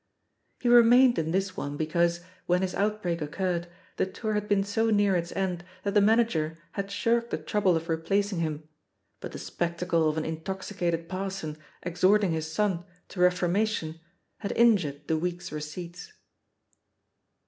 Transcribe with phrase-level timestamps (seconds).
[0.59, 3.67] He remained in this one because, when his out break occurred,
[3.97, 7.75] the tour had been so near its end that the manager had shirked ihe trouble
[7.75, 8.67] of re placing him,
[9.19, 13.99] but the spectacle of an intoxicated parson exhorting his son to reformation
[14.37, 16.11] had in jured the week's receipts.